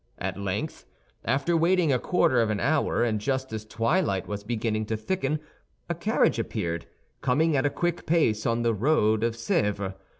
At 0.17 0.35
length, 0.35 0.85
after 1.25 1.55
waiting 1.55 1.93
a 1.93 1.99
quarter 1.99 2.41
of 2.41 2.49
an 2.49 2.59
hour 2.59 3.03
and 3.03 3.21
just 3.21 3.53
as 3.53 3.63
twilight 3.65 4.27
was 4.27 4.43
beginning 4.43 4.87
to 4.87 4.97
thicken, 4.97 5.39
a 5.91 5.93
carriage 5.93 6.39
appeared, 6.39 6.87
coming 7.21 7.55
at 7.55 7.67
a 7.67 7.69
quick 7.69 8.07
pace 8.07 8.47
on 8.47 8.63
the 8.63 8.73
road 8.73 9.21
of 9.23 9.35
Sèvres. 9.35 9.93